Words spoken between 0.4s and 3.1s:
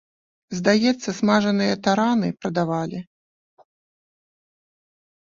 Здаецца, смажаныя тараны прадавалі.